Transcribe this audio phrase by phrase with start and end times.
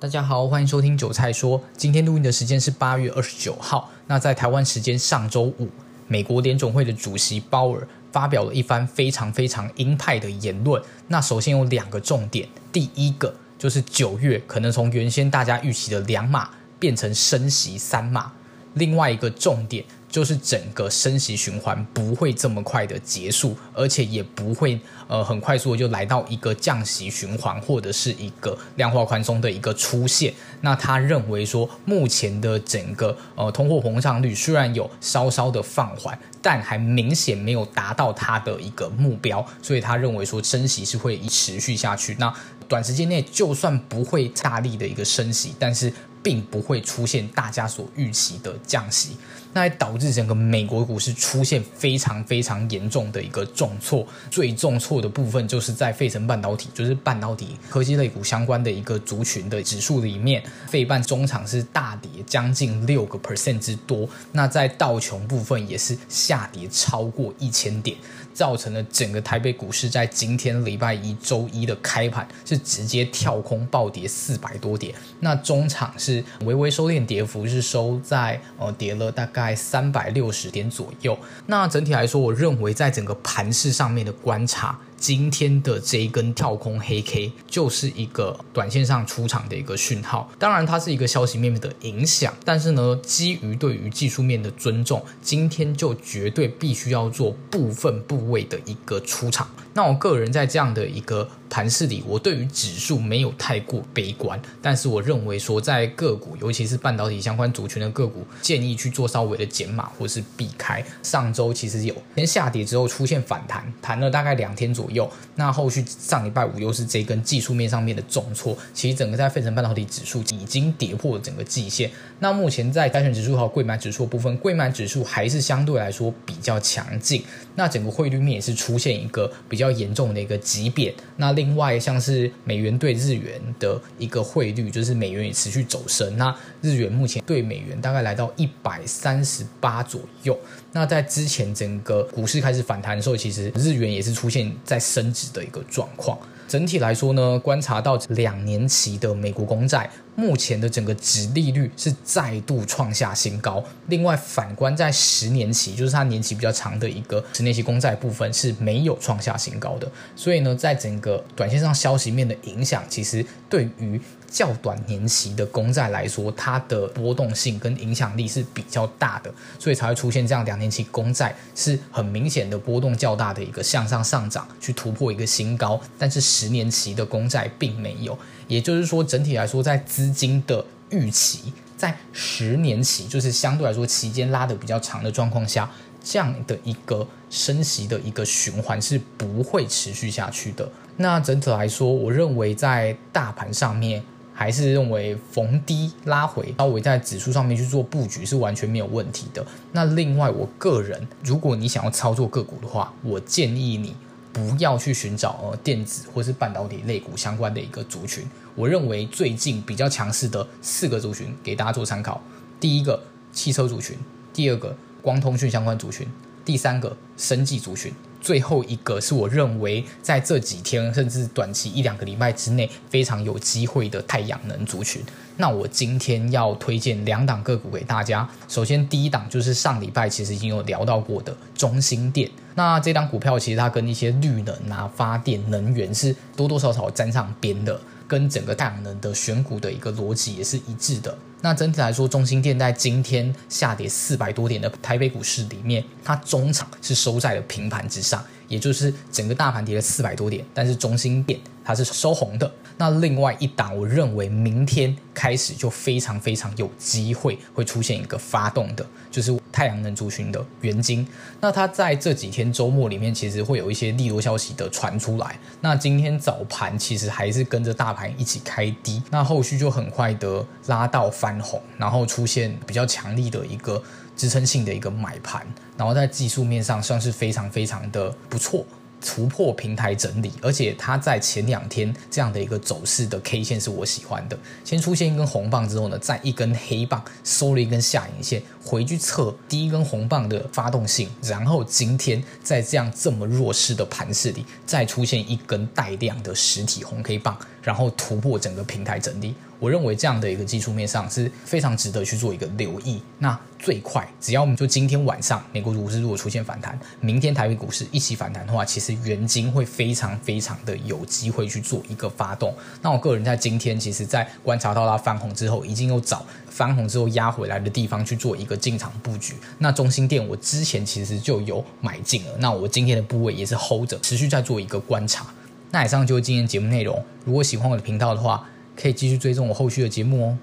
[0.00, 1.60] 大家好，欢迎收听韭菜说。
[1.76, 3.90] 今天录音的时间是八月二十九号。
[4.06, 5.68] 那在台湾时间上周五，
[6.06, 10.80] 美国联总会的主席鲍尔发表了一番非常非常鹰派的言论。
[11.08, 18.30] 那首先有两个重点，第一个就是九月可能从原先大家预期的两码变成升息三码。
[18.74, 19.84] 另外一个重点。
[20.10, 30.32] 就是整个升息循环不会这么快的结束，而且也不会呃很快速的就来到一个降息循环或者是一个量化宽松的一个出现。
[30.62, 42.16] 那他认为说，目前的整个呃通货膨胀率虽然有稍稍的放缓，但还明显没有达到他的一个目标，所以他认为说升息是会持续下去。
[42.18, 42.32] 那
[42.68, 45.92] 短时间内就算不会大力的一个升息，但是。
[46.20, 49.16] 并不会出现大家所预期的降息，
[49.52, 54.04] 那还导致整个美国股市出现非常非常严重的一个重挫。
[54.28, 64.06] 最重挫的部分就是在费城半导体，就是半导体科技类股相关的一个族群的指数里面，费半中场是大跌将近六个 percent 之多。
[64.32, 67.96] 那在道琼部分也是下跌超过一千点，
[68.38, 74.94] 造成了整个台北股市在今天礼拜一周一的开盘是直接跳空暴跌四百多点。
[75.18, 76.22] 那中场是。
[76.44, 81.18] 微微收敛，跌幅是收在呃跌了大概三百六十点左右。
[81.46, 84.78] 那整体来说，我认为在整个盘势上面的观察。
[84.98, 99.48] 今天的这一根跳空黑 K 就是一个短线上出场的一个讯号，当然它是一个消息面的影响，但是呢，基于对于技术面的尊重，今天就绝对必须要做部分部位的一个出场。
[99.78, 110.84] 那我个人在这样的一个盘势里，我对于指数没有太过悲观，但是我认为说在个股，尤其是半导体相关族群的个股，建议去做稍微的减码或是避开。
[111.04, 115.08] 上周其实有先下跌之后出现反弹，弹了大概两天左右。
[115.36, 121.88] 那后续上礼拜五又是这根技术面上面的重挫，其实整个在费城半导体指数已经跌破了整个季线。
[122.18, 127.22] 那目前在加权指数和柜买指数部分，柜买指数还是相对来说比较强劲。
[127.54, 130.92] 那整个汇率面也是出现一个比较严重的一个急贬。
[131.16, 136.16] 那另外像是美元对日元的一个汇率，就是美元也持续走升。
[136.16, 140.38] 那日元目前对美元大概来到一百三十八左右。
[140.72, 146.18] 那在之前整个股市开始反弹的时候，其实日元也是出现在升值的一个状况。
[146.46, 153.62] 整体来说呢，观察到两年期的美国公债，目前的整个值利率是再度创下新高。
[153.86, 159.88] 另外，反观在十年期，就是它年期比较长的一个十年期公债部分是没有创下新高的。
[160.16, 175.80] 所以呢，在整个短线上消息面的影响，其实对于较短年期的公债来说，它的波动性跟影响力是比较大的，所以才会出现这样两年期公债是很明显的波动较大的一个向上上涨，去突破一个新高。
[175.98, 178.16] 但是十年期的公债并没有，
[178.46, 185.70] 也就是说，整体来说，在资金的预期在十年期，就是相对来说期间拉得比较长的状况下，
[186.04, 190.70] 这样的一个升息的一个循环是不会持续下去的。
[190.98, 194.02] 那整体来说，我认为在大盘上面。
[194.38, 199.44] 还是认为逢低拉回，稍微在指数上面去做布局是完全没有问题的。
[199.72, 203.96] 那另外，我个人，如果你想要操作个股的话，我建议你
[204.32, 208.24] 不要去寻找呃电子或是半导体类股相关的一个族群。
[208.54, 212.22] 我认为最近比较强势的四个族群给大家做参考：
[212.60, 213.98] 第一个汽车族群，
[214.32, 216.06] 第二个光通讯相关族群，
[216.44, 217.92] 第三个生技族群。
[218.28, 225.02] 最后一个是我认为在这几天甚至短期一两个礼拜之内非常有机会的太阳能族群。
[225.38, 228.28] 那我今天要推荐两档个股给大家。
[228.46, 232.30] 首先第一档就是上礼拜其实已经有聊到过的中兴电。
[232.54, 237.80] 那这档股票其实它跟一些绿能啊、发电能源是多多少少沾上边的。
[238.08, 241.16] 跟整个太阳能的选股的一个逻辑也是一致的。
[241.40, 252.52] 那整体来说，中芯电在今天下跌四百多点的台北股市里面，它中场是收在了平盘之上，也就是整个大盘跌了四百多点，但是中芯电它是收红的。
[252.76, 259.37] 那另外一档，我认为明天开始就非常非常有机会会出现一个发动的，就是。
[259.58, 261.04] 太阳能族群的原晶，
[261.40, 265.36] 那它在这几天周末里面，其实会有一些利多消息的传出来。
[265.60, 273.82] 那今天早盘其实还是跟着大盘一起开低，那后续就很快的拉到翻红，然后出现比较强力的一个
[274.14, 275.44] 支撑性的一个买盘，
[275.76, 278.64] 然后在技术面上算是非常非常的不错。
[279.00, 284.38] 突破平台整理，而且它在前两天这样的一个走势的 K 线是我喜欢的。
[284.64, 297.38] 先出现一根红棒之后呢，再一根黑棒收了一根下影线，回去测第一根红棒的发动性，然后今天在这样这么弱势的盘势里，再出现一根带量的实体红 K 棒。
[297.68, 299.34] 然后突破整个平台整理。
[299.58, 303.02] 我认为这样的一个技术面上是非常值得去做一个留意。
[303.18, 312.54] 那最快，只要我们就今天晚上美国股市如果出现反弹，明天台北股市一起反弹的话，其实元晶会非常非常的有机会去做一个发动。
[312.80, 319.34] 那我个人在今天，其实在观察到它翻红之后，已经有找翻红之后压回来的地方去做一个进场布局。
[319.58, 325.26] 那中心店我之前其实就有买进了，那我今天的部位也是 hold 着，持续在做一个观察。
[325.70, 327.04] 那以上就是今天节目内容。
[327.24, 330.38] 如果喜欢我的频道的话，可以继续追踪我后续的节目哦。